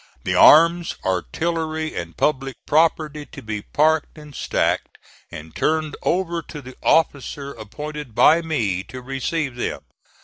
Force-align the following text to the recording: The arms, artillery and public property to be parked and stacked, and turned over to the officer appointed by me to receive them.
The 0.23 0.33
arms, 0.33 0.95
artillery 1.05 1.93
and 1.95 2.17
public 2.17 2.55
property 2.65 3.23
to 3.27 3.41
be 3.43 3.61
parked 3.61 4.17
and 4.17 4.33
stacked, 4.33 4.97
and 5.29 5.55
turned 5.55 5.95
over 6.01 6.41
to 6.41 6.59
the 6.59 6.75
officer 6.81 7.53
appointed 7.53 8.15
by 8.15 8.41
me 8.41 8.81
to 8.85 8.99
receive 8.99 9.55
them. 9.55 9.81